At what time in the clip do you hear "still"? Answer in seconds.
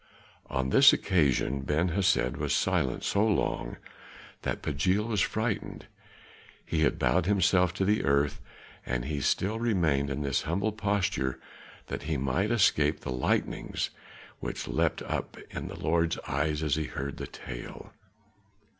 9.21-9.59